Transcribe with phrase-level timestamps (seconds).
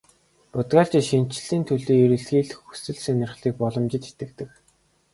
[0.53, 4.49] Бодгальчид шинэчлэлийн төлөө эрэлхийлэх хүсэл сонирхлын боломжид итгэдэг.